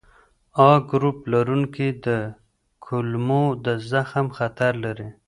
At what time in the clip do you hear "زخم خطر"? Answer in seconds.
3.91-4.73